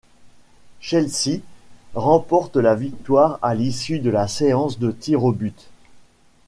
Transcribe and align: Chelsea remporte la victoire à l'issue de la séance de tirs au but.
Chelsea 0.79 1.41
remporte 1.93 2.55
la 2.57 2.73
victoire 2.73 3.37
à 3.43 3.53
l'issue 3.53 3.99
de 3.99 4.09
la 4.09 4.27
séance 4.27 4.79
de 4.79 4.89
tirs 4.89 5.23
au 5.25 5.31
but. 5.31 5.69